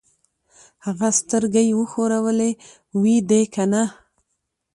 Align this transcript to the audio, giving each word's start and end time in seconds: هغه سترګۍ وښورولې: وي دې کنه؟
هغه 0.85 1.09
سترګۍ 1.19 1.67
وښورولې: 1.77 2.51
وي 3.01 3.15
دې 3.29 3.41
کنه؟ 3.53 3.83